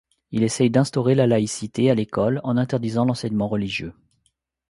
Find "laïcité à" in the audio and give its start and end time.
1.27-1.93